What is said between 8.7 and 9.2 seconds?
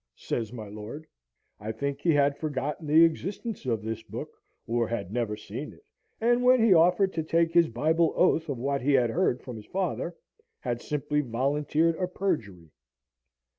he had